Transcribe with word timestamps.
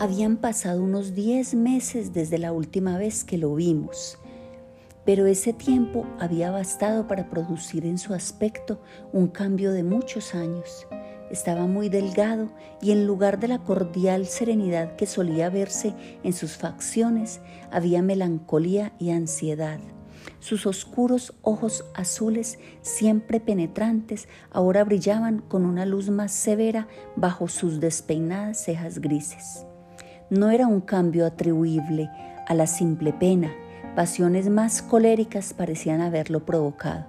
Habían 0.00 0.38
pasado 0.38 0.82
unos 0.82 1.14
10 1.14 1.56
meses 1.56 2.14
desde 2.14 2.38
la 2.38 2.52
última 2.52 2.96
vez 2.96 3.22
que 3.22 3.36
lo 3.36 3.54
vimos, 3.54 4.18
pero 5.04 5.26
ese 5.26 5.52
tiempo 5.52 6.06
había 6.18 6.50
bastado 6.50 7.06
para 7.06 7.28
producir 7.28 7.84
en 7.84 7.98
su 7.98 8.14
aspecto 8.14 8.80
un 9.12 9.28
cambio 9.28 9.72
de 9.72 9.82
muchos 9.82 10.34
años. 10.34 10.86
Estaba 11.30 11.66
muy 11.66 11.90
delgado 11.90 12.48
y 12.80 12.92
en 12.92 13.06
lugar 13.06 13.40
de 13.40 13.48
la 13.48 13.58
cordial 13.58 14.24
serenidad 14.24 14.96
que 14.96 15.04
solía 15.04 15.50
verse 15.50 15.94
en 16.22 16.32
sus 16.32 16.56
facciones, 16.56 17.42
había 17.70 18.00
melancolía 18.00 18.94
y 18.98 19.10
ansiedad. 19.10 19.80
Sus 20.38 20.64
oscuros 20.64 21.34
ojos 21.42 21.84
azules, 21.92 22.58
siempre 22.80 23.38
penetrantes, 23.38 24.28
ahora 24.50 24.82
brillaban 24.82 25.40
con 25.40 25.66
una 25.66 25.84
luz 25.84 26.08
más 26.08 26.32
severa 26.32 26.88
bajo 27.16 27.48
sus 27.48 27.80
despeinadas 27.80 28.64
cejas 28.64 29.00
grises. 29.00 29.66
No 30.30 30.50
era 30.50 30.68
un 30.68 30.80
cambio 30.80 31.26
atribuible 31.26 32.08
a 32.46 32.54
la 32.54 32.68
simple 32.68 33.12
pena, 33.12 33.52
pasiones 33.96 34.48
más 34.48 34.80
coléricas 34.80 35.52
parecían 35.52 36.00
haberlo 36.00 36.46
provocado. 36.46 37.06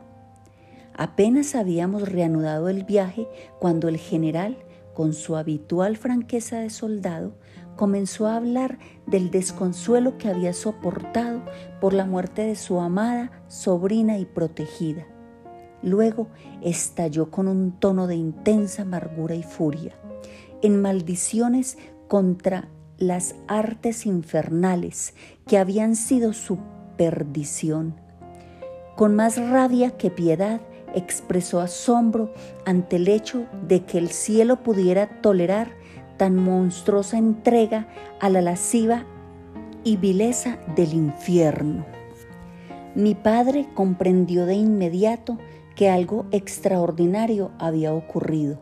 Apenas 0.95 1.53
habíamos 1.53 2.09
reanudado 2.09 2.67
el 2.67 2.83
viaje 2.83 3.27
cuando 3.59 3.89
el 3.89 3.97
general, 3.97 4.57
con 4.95 5.13
su 5.13 5.35
habitual 5.35 5.97
franqueza 5.97 6.61
de 6.61 6.71
soldado, 6.71 7.35
comenzó 7.75 8.25
a 8.25 8.37
hablar 8.37 8.79
del 9.05 9.29
desconsuelo 9.29 10.17
que 10.17 10.27
había 10.27 10.53
soportado 10.53 11.43
por 11.79 11.93
la 11.93 12.05
muerte 12.05 12.43
de 12.43 12.55
su 12.55 12.79
amada, 12.79 13.43
sobrina 13.47 14.17
y 14.17 14.25
protegida. 14.25 15.05
Luego 15.83 16.27
estalló 16.63 17.29
con 17.29 17.47
un 17.47 17.79
tono 17.79 18.07
de 18.07 18.15
intensa 18.15 18.81
amargura 18.81 19.35
y 19.35 19.43
furia, 19.43 19.93
en 20.63 20.81
maldiciones 20.81 21.77
contra 22.07 22.67
las 23.01 23.35
artes 23.47 24.05
infernales 24.05 25.15
que 25.47 25.57
habían 25.57 25.95
sido 25.95 26.33
su 26.33 26.59
perdición. 26.97 27.95
Con 28.95 29.15
más 29.15 29.37
rabia 29.37 29.97
que 29.97 30.11
piedad, 30.11 30.61
expresó 30.93 31.61
asombro 31.61 32.31
ante 32.63 32.97
el 32.97 33.07
hecho 33.07 33.47
de 33.67 33.85
que 33.85 33.97
el 33.97 34.09
cielo 34.09 34.61
pudiera 34.61 35.21
tolerar 35.21 35.71
tan 36.17 36.35
monstruosa 36.35 37.17
entrega 37.17 37.87
a 38.19 38.29
la 38.29 38.41
lasciva 38.41 39.05
y 39.83 39.97
vileza 39.97 40.59
del 40.75 40.93
infierno. 40.93 41.85
Mi 42.93 43.15
padre 43.15 43.67
comprendió 43.73 44.45
de 44.45 44.53
inmediato 44.53 45.39
que 45.75 45.89
algo 45.89 46.27
extraordinario 46.31 47.51
había 47.57 47.95
ocurrido 47.95 48.59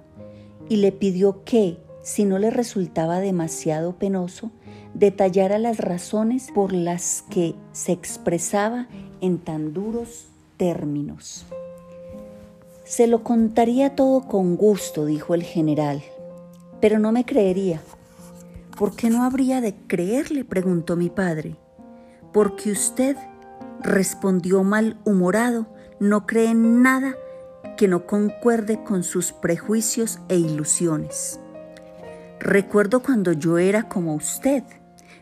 y 0.70 0.78
le 0.78 0.94
pidió 0.94 1.44
que, 1.44 1.80
si 2.02 2.26
no 2.26 2.40
le 2.40 2.50
resultaba 2.50 3.20
demasiado 3.20 3.94
penoso, 3.94 4.52
detallara 4.94 5.60
las 5.60 5.78
razones 5.78 6.50
por 6.54 6.74
las 6.74 7.24
que 7.30 7.56
se 7.72 7.92
expresaba 7.92 8.88
en 9.22 9.40
tan 9.40 9.74
duros 9.74 10.28
términos. 10.58 11.46
Se 12.84 13.08
lo 13.08 13.24
contaría 13.24 13.96
todo 13.96 14.28
con 14.28 14.56
gusto, 14.56 15.06
dijo 15.06 15.36
el 15.36 15.44
general, 15.44 16.02
pero 16.82 17.00
no 17.00 17.12
me 17.12 17.26
creería. 17.26 17.82
¿Por 18.78 18.96
qué 18.96 19.10
no 19.10 19.24
habría 19.24 19.62
de 19.62 19.76
creerle? 19.76 20.46
preguntó 20.46 20.96
mi 20.96 21.10
padre. 21.10 21.56
Porque 22.34 22.72
usted, 22.72 23.18
respondió 23.82 24.64
malhumorado, 24.64 25.68
no 26.00 26.26
cree 26.26 26.52
en 26.52 26.82
nada 26.82 27.16
que 27.78 27.88
no 27.88 28.08
concuerde 28.08 28.84
con 28.84 29.04
sus 29.04 29.34
prejuicios 29.34 30.20
e 30.30 30.38
ilusiones. 30.38 31.40
Recuerdo 32.40 33.04
cuando 33.04 33.34
yo 33.34 33.58
era 33.58 33.84
como 33.84 34.16
usted, 34.16 34.64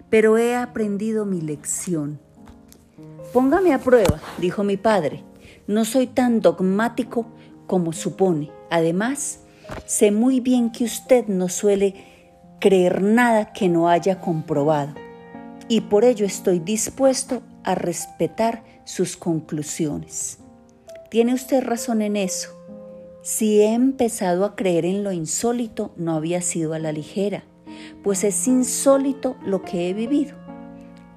pero 0.09 0.37
he 0.37 0.55
aprendido 0.55 1.25
mi 1.25 1.41
lección. 1.41 2.19
Póngame 3.33 3.73
a 3.73 3.79
prueba, 3.79 4.19
dijo 4.38 4.63
mi 4.63 4.78
padre. 4.78 5.23
No 5.66 5.83
soy 5.83 6.07
tan 6.07 6.41
dogmático 6.41 7.25
como 7.66 7.91
supone. 7.91 8.51
Además, 8.69 9.39
sé 9.85 10.11
muy 10.11 10.39
bien 10.39 10.72
que 10.72 10.83
usted 10.83 11.25
no 11.27 11.50
suele 11.50 11.95
creer 12.59 13.01
nada 13.01 13.51
que 13.51 13.67
no 13.67 13.89
haya 13.89 14.22
comprobado, 14.22 14.94
y 15.67 15.81
por 15.81 16.06
ello 16.06 16.25
estoy 16.25 16.59
dispuesto 16.59 17.41
a 17.63 17.75
respetar 17.75 18.63
sus 18.85 19.17
conclusiones. 19.17 20.39
Tiene 21.09 21.33
usted 21.33 21.63
razón 21.63 22.01
en 22.01 22.16
eso. 22.16 22.56
Si 23.27 23.59
he 23.59 23.73
empezado 23.73 24.45
a 24.45 24.55
creer 24.55 24.85
en 24.85 25.03
lo 25.03 25.11
insólito, 25.11 25.91
no 25.97 26.13
había 26.13 26.41
sido 26.41 26.73
a 26.73 26.79
la 26.79 26.93
ligera, 26.93 27.43
pues 28.01 28.23
es 28.23 28.47
insólito 28.47 29.35
lo 29.45 29.63
que 29.63 29.89
he 29.89 29.93
vivido. 29.93 30.38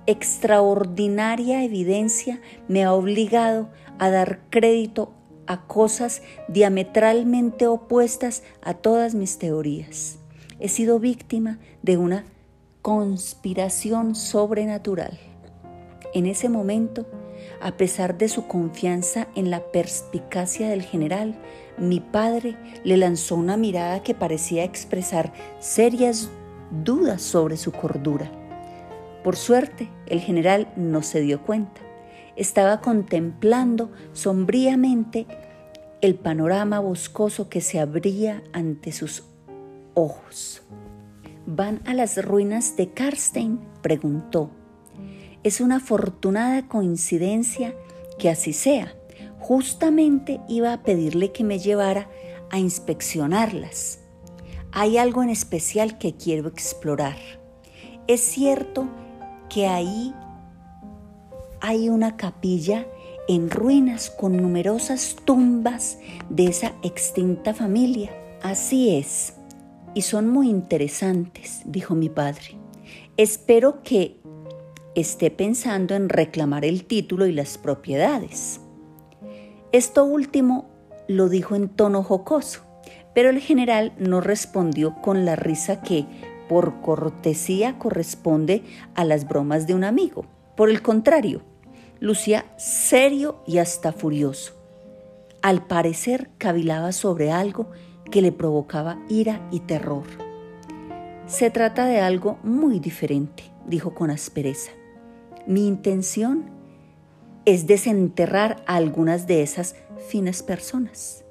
Extraordinaria 0.07 1.63
evidencia 1.63 2.41
me 2.67 2.83
ha 2.83 2.95
obligado 2.95 3.69
a 4.01 4.11
dar 4.11 4.41
crédito 4.51 5.13
a 5.47 5.69
cosas 5.69 6.23
diametralmente 6.49 7.69
opuestas 7.69 8.43
a 8.61 8.75
todas 8.75 9.15
mis 9.15 9.39
teorías. 9.39 10.19
He 10.59 10.69
sido 10.69 10.99
víctima 10.99 11.61
de 11.83 11.97
una 11.97 12.25
conspiración 12.83 14.17
sobrenatural. 14.17 15.17
En 16.13 16.27
ese 16.27 16.49
momento, 16.49 17.07
a 17.61 17.73
pesar 17.73 18.17
de 18.17 18.29
su 18.29 18.47
confianza 18.47 19.29
en 19.35 19.51
la 19.51 19.61
perspicacia 19.61 20.69
del 20.69 20.83
general, 20.83 21.35
mi 21.79 22.01
padre 22.01 22.57
le 22.85 22.97
lanzó 22.97 23.37
una 23.37 23.57
mirada 23.57 24.03
que 24.03 24.15
parecía 24.15 24.65
expresar 24.65 25.33
serias 25.59 26.31
dudas 26.71 27.23
sobre 27.23 27.57
su 27.57 27.73
cordura. 27.73 28.31
Por 29.23 29.37
suerte, 29.37 29.89
el 30.07 30.21
general 30.21 30.73
no 30.77 31.03
se 31.03 31.21
dio 31.21 31.43
cuenta. 31.43 31.81
Estaba 32.37 32.81
contemplando 32.81 33.91
sombríamente 34.13 35.27
el 36.01 36.15
panorama 36.15 36.81
boscoso 36.81 37.49
que 37.49 37.61
se 37.61 37.79
abría 37.79 38.43
ante 38.53 38.93
sus 38.93 39.25
ojos. 39.95 40.63
¿Van 41.47 41.81
a 41.85 41.95
las 41.95 42.23
ruinas 42.25 42.77
de 42.77 42.91
Karstein? 42.93 43.61
preguntó. 43.83 44.51
Es 45.43 45.61
una 45.61 45.77
afortunada 45.77 46.69
coincidencia 46.69 47.75
que 48.19 48.29
así 48.29 48.53
sea. 48.53 48.95
Justamente 49.39 50.41
iba 50.49 50.73
a 50.73 50.83
pedirle 50.83 51.33
que 51.33 51.45
me 51.45 51.59
llevara 51.59 52.11
a 52.51 52.59
inspeccionarlas. 52.59 54.01
Hay 54.73 54.99
algo 54.99 55.23
en 55.23 55.31
especial 55.31 55.99
que 55.99 56.15
quiero 56.15 56.49
explorar. 56.49 57.17
Es 58.07 58.21
cierto 58.21 58.89
que 59.49 59.67
ahí 59.67 60.15
hay 61.61 61.89
una 61.89 62.17
capilla 62.17 62.87
en 63.29 63.51
ruinas 63.51 64.11
con 64.11 64.37
numerosas 64.37 65.17
tumbas 65.25 65.99
de 66.29 66.47
esa 66.47 66.75
extinta 66.83 67.55
familia. 67.55 68.11
Así 68.43 68.97
es, 68.97 69.35
y 69.95 70.03
son 70.03 70.29
muy 70.29 70.49
interesantes, 70.49 71.63
dijo 71.65 71.95
mi 71.95 72.09
padre. 72.09 72.59
Espero 73.17 73.83
que 73.83 74.20
esté 74.95 75.31
pensando 75.31 75.95
en 75.95 76.09
reclamar 76.09 76.65
el 76.65 76.85
título 76.85 77.27
y 77.27 77.33
las 77.33 77.59
propiedades. 77.59 78.61
Esto 79.73 80.05
último 80.05 80.69
lo 81.07 81.29
dijo 81.29 81.55
en 81.55 81.69
tono 81.69 82.03
jocoso, 82.03 82.63
pero 83.15 83.31
el 83.31 83.41
general 83.41 83.93
no 83.99 84.21
respondió 84.21 84.97
con 85.03 85.25
la 85.25 85.37
risa 85.37 85.81
que, 85.83 86.07
por 86.49 86.81
cortesía, 86.81 87.79
corresponde 87.79 88.65
a 88.95 89.05
las 89.05 89.29
bromas 89.29 89.67
de 89.67 89.75
un 89.75 89.85
amigo. 89.85 90.25
Por 90.57 90.71
el 90.71 90.83
contrario, 90.83 91.43
lucía 92.01 92.45
serio 92.57 93.43
y 93.47 93.59
hasta 93.59 93.93
furioso. 93.93 94.55
Al 95.43 95.67
parecer 95.67 96.31
cavilaba 96.39 96.93
sobre 96.93 97.31
algo 97.31 97.71
que 98.11 98.23
le 98.23 98.33
provocaba 98.33 98.99
ira 99.09 99.47
y 99.51 99.61
terror. 99.61 100.05
Se 101.27 101.51
trata 101.51 101.87
de 101.87 102.01
algo 102.01 102.39
muy 102.43 102.81
diferente, 102.81 103.45
dijo 103.67 103.95
con 103.95 104.11
aspereza. 104.11 104.73
Mi 105.47 105.67
intención 105.67 106.45
es 107.47 107.67
desenterrar 107.67 108.63
a 108.67 108.77
algunas 108.77 109.27
de 109.27 109.43
esas 109.43 109.75
finas 110.09 110.43
personas. 110.43 111.25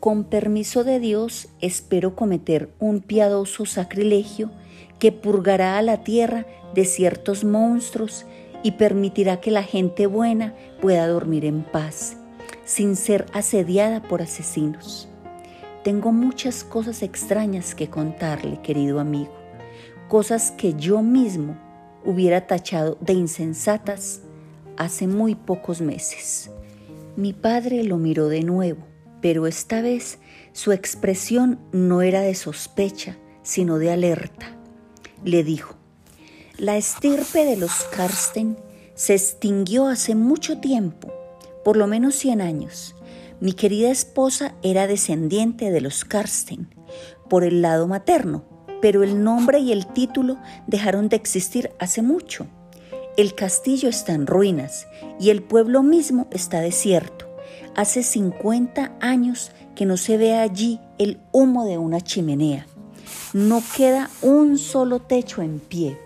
Con 0.00 0.24
permiso 0.24 0.82
de 0.82 0.98
Dios, 0.98 1.48
espero 1.60 2.16
cometer 2.16 2.70
un 2.78 3.00
piadoso 3.00 3.66
sacrilegio 3.66 4.50
que 4.98 5.12
purgará 5.12 5.76
a 5.76 5.82
la 5.82 6.02
tierra 6.02 6.46
de 6.74 6.86
ciertos 6.86 7.44
monstruos 7.44 8.24
y 8.62 8.72
permitirá 8.72 9.40
que 9.40 9.50
la 9.50 9.62
gente 9.62 10.06
buena 10.06 10.54
pueda 10.80 11.06
dormir 11.06 11.44
en 11.44 11.62
paz, 11.62 12.16
sin 12.64 12.96
ser 12.96 13.26
asediada 13.34 14.02
por 14.02 14.22
asesinos. 14.22 15.08
Tengo 15.84 16.12
muchas 16.12 16.64
cosas 16.64 17.02
extrañas 17.02 17.74
que 17.74 17.90
contarle, 17.90 18.60
querido 18.62 19.00
amigo, 19.00 19.32
cosas 20.08 20.50
que 20.50 20.74
yo 20.74 21.02
mismo 21.02 21.56
hubiera 22.04 22.46
tachado 22.46 22.98
de 23.00 23.12
insensatas 23.12 24.22
hace 24.76 25.06
muy 25.06 25.34
pocos 25.34 25.80
meses. 25.80 26.50
Mi 27.16 27.32
padre 27.32 27.84
lo 27.84 27.98
miró 27.98 28.28
de 28.28 28.42
nuevo, 28.42 28.86
pero 29.20 29.46
esta 29.46 29.82
vez 29.82 30.18
su 30.52 30.72
expresión 30.72 31.60
no 31.72 32.02
era 32.02 32.20
de 32.22 32.34
sospecha, 32.34 33.18
sino 33.42 33.78
de 33.78 33.90
alerta. 33.90 34.56
le 35.24 35.44
dijo, 35.44 35.76
la 36.56 36.76
estirpe 36.76 37.44
de 37.44 37.56
los 37.56 37.84
Karsten 37.94 38.56
se 38.94 39.14
extinguió 39.14 39.86
hace 39.86 40.14
mucho 40.14 40.58
tiempo, 40.58 41.12
por 41.64 41.76
lo 41.76 41.86
menos 41.86 42.14
100 42.16 42.40
años. 42.40 42.94
Mi 43.40 43.52
querida 43.52 43.90
esposa 43.90 44.54
era 44.62 44.86
descendiente 44.86 45.70
de 45.70 45.80
los 45.80 46.04
Karsten 46.04 46.68
por 47.28 47.44
el 47.44 47.62
lado 47.62 47.86
materno, 47.86 48.44
pero 48.80 49.02
el 49.02 49.22
nombre 49.22 49.58
y 49.58 49.72
el 49.72 49.86
título 49.86 50.36
dejaron 50.66 51.08
de 51.08 51.16
existir 51.16 51.70
hace 51.78 52.02
mucho. 52.02 52.46
El 53.16 53.34
castillo 53.34 53.88
está 53.88 54.12
en 54.12 54.26
ruinas 54.26 54.86
y 55.18 55.30
el 55.30 55.42
pueblo 55.42 55.82
mismo 55.82 56.26
está 56.30 56.60
desierto. 56.60 57.26
Hace 57.76 58.02
50 58.02 58.92
años 59.00 59.52
que 59.74 59.86
no 59.86 59.96
se 59.96 60.16
ve 60.16 60.34
allí 60.34 60.80
el 60.98 61.20
humo 61.32 61.64
de 61.64 61.78
una 61.78 62.00
chimenea. 62.00 62.66
No 63.32 63.62
queda 63.76 64.10
un 64.22 64.58
solo 64.58 65.00
techo 65.00 65.42
en 65.42 65.60
pie. 65.60 65.98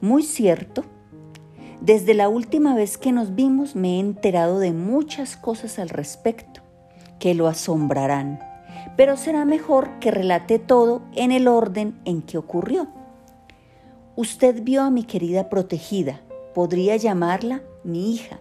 Muy 0.00 0.22
cierto, 0.22 0.84
desde 1.80 2.14
la 2.14 2.28
última 2.28 2.74
vez 2.74 2.96
que 2.96 3.10
nos 3.10 3.34
vimos 3.34 3.74
me 3.74 3.96
he 3.96 4.00
enterado 4.00 4.60
de 4.60 4.72
muchas 4.72 5.36
cosas 5.36 5.78
al 5.78 5.88
respecto 5.88 6.60
que 7.18 7.34
lo 7.34 7.48
asombrarán, 7.48 8.40
pero 8.96 9.16
será 9.16 9.44
mejor 9.44 9.98
que 9.98 10.10
relate 10.10 10.58
todo 10.58 11.02
en 11.14 11.32
el 11.32 11.48
orden 11.48 12.00
en 12.04 12.22
que 12.22 12.38
ocurrió. 12.38 12.88
Usted 14.16 14.62
vio 14.62 14.82
a 14.82 14.90
mi 14.90 15.04
querida 15.04 15.48
protegida, 15.48 16.20
podría 16.54 16.96
llamarla 16.96 17.62
mi 17.84 18.14
hija. 18.14 18.40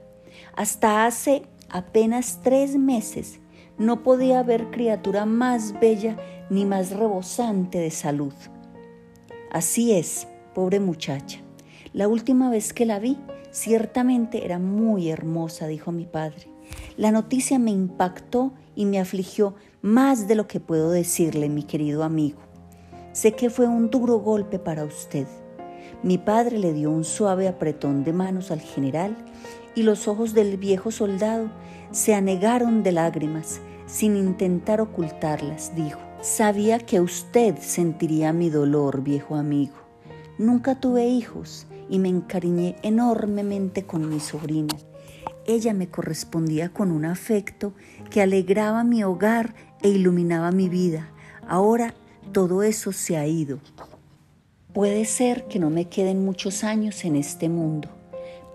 Hasta 0.55 1.05
hace 1.05 1.43
apenas 1.69 2.39
tres 2.43 2.75
meses 2.75 3.39
no 3.77 4.03
podía 4.03 4.39
haber 4.39 4.69
criatura 4.69 5.25
más 5.25 5.79
bella 5.79 6.17
ni 6.49 6.65
más 6.65 6.91
rebosante 6.91 7.79
de 7.79 7.89
salud. 7.89 8.33
Así 9.51 9.93
es, 9.93 10.27
pobre 10.53 10.79
muchacha. 10.79 11.39
La 11.93 12.07
última 12.07 12.49
vez 12.49 12.73
que 12.73 12.85
la 12.85 12.99
vi, 12.99 13.17
ciertamente 13.51 14.45
era 14.45 14.59
muy 14.59 15.09
hermosa, 15.09 15.67
dijo 15.67 15.91
mi 15.91 16.05
padre. 16.05 16.47
La 16.95 17.11
noticia 17.11 17.59
me 17.59 17.71
impactó 17.71 18.53
y 18.75 18.85
me 18.85 18.99
afligió 18.99 19.55
más 19.81 20.27
de 20.27 20.35
lo 20.35 20.47
que 20.47 20.59
puedo 20.59 20.91
decirle, 20.91 21.49
mi 21.49 21.63
querido 21.63 22.03
amigo. 22.03 22.39
Sé 23.13 23.33
que 23.33 23.49
fue 23.49 23.67
un 23.67 23.89
duro 23.89 24.19
golpe 24.19 24.59
para 24.59 24.83
usted. 24.83 25.27
Mi 26.03 26.17
padre 26.17 26.59
le 26.59 26.73
dio 26.73 26.91
un 26.91 27.03
suave 27.03 27.47
apretón 27.47 28.03
de 28.03 28.13
manos 28.13 28.51
al 28.51 28.61
general 28.61 29.17
y 29.75 29.83
los 29.83 30.07
ojos 30.07 30.33
del 30.33 30.57
viejo 30.57 30.91
soldado 30.91 31.49
se 31.91 32.13
anegaron 32.13 32.83
de 32.83 32.91
lágrimas 32.91 33.59
sin 33.87 34.15
intentar 34.15 34.81
ocultarlas, 34.81 35.75
dijo. 35.75 35.99
Sabía 36.21 36.77
que 36.77 37.01
usted 37.01 37.57
sentiría 37.59 38.31
mi 38.31 38.51
dolor, 38.51 39.01
viejo 39.01 39.35
amigo. 39.35 39.73
Nunca 40.37 40.79
tuve 40.79 41.07
hijos 41.07 41.65
y 41.89 41.97
me 41.97 42.09
encariñé 42.09 42.75
enormemente 42.83 43.85
con 43.87 44.07
mi 44.07 44.19
sobrina. 44.19 44.75
Ella 45.45 45.73
me 45.73 45.87
correspondía 45.87 46.69
con 46.69 46.91
un 46.91 47.05
afecto 47.05 47.73
que 48.09 48.21
alegraba 48.21 48.83
mi 48.83 49.03
hogar 49.03 49.55
e 49.81 49.89
iluminaba 49.89 50.51
mi 50.51 50.69
vida. 50.69 51.09
Ahora 51.47 51.93
todo 52.31 52.63
eso 52.63 52.91
se 52.91 53.17
ha 53.17 53.25
ido. 53.25 53.59
Puede 54.73 55.05
ser 55.05 55.45
que 55.45 55.59
no 55.59 55.69
me 55.69 55.85
queden 55.85 56.23
muchos 56.23 56.63
años 56.63 57.03
en 57.03 57.15
este 57.15 57.49
mundo, 57.49 57.89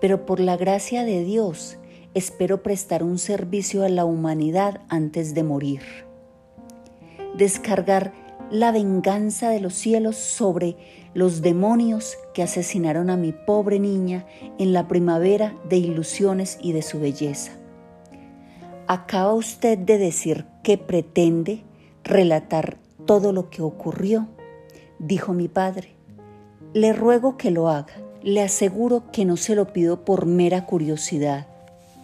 pero 0.01 0.25
por 0.25 0.39
la 0.39 0.57
gracia 0.57 1.03
de 1.03 1.23
Dios 1.23 1.77
espero 2.13 2.63
prestar 2.63 3.03
un 3.03 3.19
servicio 3.19 3.83
a 3.83 3.89
la 3.89 4.05
humanidad 4.05 4.81
antes 4.89 5.35
de 5.35 5.43
morir. 5.43 5.81
Descargar 7.37 8.13
la 8.51 8.71
venganza 8.71 9.49
de 9.49 9.59
los 9.59 9.73
cielos 9.73 10.15
sobre 10.15 10.77
los 11.13 11.41
demonios 11.41 12.17
que 12.33 12.43
asesinaron 12.43 13.09
a 13.09 13.17
mi 13.17 13.31
pobre 13.33 13.79
niña 13.79 14.25
en 14.57 14.73
la 14.73 14.87
primavera 14.87 15.55
de 15.67 15.77
ilusiones 15.77 16.57
y 16.61 16.71
de 16.71 16.81
su 16.81 16.99
belleza. 16.99 17.51
Acaba 18.87 19.33
usted 19.33 19.77
de 19.77 19.97
decir 19.97 20.45
que 20.63 20.77
pretende 20.77 21.63
relatar 22.03 22.77
todo 23.05 23.33
lo 23.33 23.49
que 23.49 23.61
ocurrió, 23.61 24.27
dijo 24.99 25.33
mi 25.33 25.47
padre. 25.47 25.95
Le 26.73 26.93
ruego 26.93 27.37
que 27.37 27.51
lo 27.51 27.69
haga. 27.69 27.93
Le 28.23 28.41
aseguro 28.41 29.11
que 29.11 29.25
no 29.25 29.37
se 29.37 29.55
lo 29.55 29.71
pido 29.73 30.03
por 30.03 30.25
mera 30.25 30.65
curiosidad. 30.65 31.47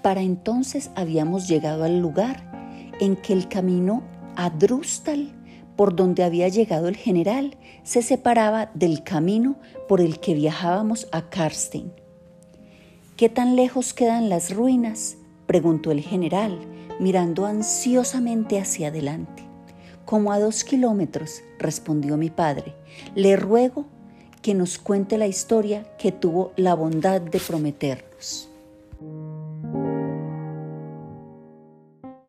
Para 0.02 0.22
entonces 0.22 0.92
habíamos 0.96 1.48
llegado 1.48 1.84
al 1.84 2.00
lugar 2.00 2.92
en 3.00 3.16
que 3.16 3.34
el 3.34 3.48
camino 3.48 4.04
a 4.36 4.50
Drustal 4.50 5.32
por 5.76 5.96
donde 5.96 6.24
había 6.24 6.48
llegado 6.48 6.88
el 6.88 6.96
general 6.96 7.58
se 7.84 8.02
separaba 8.02 8.72
del 8.74 9.04
camino 9.04 9.56
por 9.88 10.02
el 10.02 10.20
que 10.20 10.34
viajábamos 10.34 11.08
a 11.12 11.30
Karstein. 11.30 11.92
¿Qué 13.18 13.30
tan 13.30 13.56
lejos 13.56 13.94
quedan 13.94 14.30
las 14.30 14.54
ruinas? 14.54 15.18
preguntó 15.46 15.92
el 15.92 16.02
general, 16.02 16.60
mirando 17.00 17.46
ansiosamente 17.46 18.60
hacia 18.60 18.88
adelante. 18.88 19.44
Como 20.06 20.32
a 20.32 20.40
dos 20.40 20.64
kilómetros, 20.64 21.42
respondió 21.60 22.18
mi 22.18 22.30
padre. 22.30 22.76
Le 23.16 23.36
ruego 23.36 23.86
que 24.42 24.54
nos 24.54 24.78
cuente 24.78 25.18
la 25.18 25.28
historia 25.28 25.84
que 25.98 26.12
tuvo 26.12 26.52
la 26.56 26.74
bondad 26.74 27.22
de 27.22 27.40
prometernos. 27.40 28.50